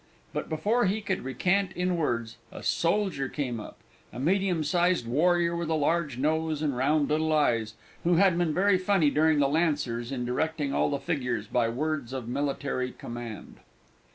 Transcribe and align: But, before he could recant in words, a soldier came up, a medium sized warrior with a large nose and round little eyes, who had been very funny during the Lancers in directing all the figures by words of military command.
But, 0.33 0.49
before 0.49 0.85
he 0.85 0.99
could 0.99 1.21
recant 1.21 1.73
in 1.73 1.95
words, 1.95 2.37
a 2.51 2.63
soldier 2.63 3.29
came 3.29 3.59
up, 3.59 3.77
a 4.11 4.19
medium 4.19 4.63
sized 4.63 5.05
warrior 5.05 5.55
with 5.55 5.69
a 5.69 5.75
large 5.75 6.17
nose 6.17 6.63
and 6.63 6.75
round 6.75 7.07
little 7.09 7.31
eyes, 7.31 7.75
who 8.03 8.15
had 8.15 8.35
been 8.35 8.51
very 8.51 8.79
funny 8.79 9.11
during 9.11 9.37
the 9.37 9.47
Lancers 9.47 10.11
in 10.11 10.25
directing 10.25 10.73
all 10.73 10.89
the 10.89 10.97
figures 10.97 11.45
by 11.45 11.69
words 11.69 12.13
of 12.13 12.27
military 12.27 12.91
command. 12.93 13.57